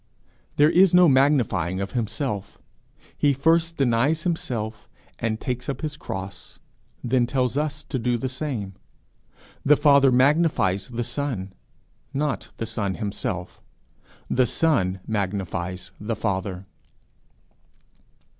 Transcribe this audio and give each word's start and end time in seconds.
There 0.55 0.71
is 0.71 0.95
no 0.95 1.07
magnifying 1.07 1.79
of 1.79 1.91
himself. 1.91 2.57
He 3.15 3.33
first 3.33 3.77
denies 3.77 4.23
himself, 4.23 4.89
and 5.19 5.39
takes 5.39 5.69
up 5.69 5.81
his 5.81 5.95
cross 5.95 6.57
then 7.03 7.27
tells 7.27 7.55
us 7.55 7.83
to 7.83 7.99
do 7.99 8.17
the 8.17 8.27
same. 8.27 8.73
The 9.63 9.75
Father 9.77 10.11
magnifies 10.11 10.87
the 10.87 11.03
Son, 11.03 11.53
not 12.15 12.49
the 12.57 12.65
Son 12.65 12.95
himself; 12.95 13.61
the 14.27 14.47
Son 14.47 15.01
magnifies 15.05 15.91
the 15.99 16.15
Father. 16.15 16.65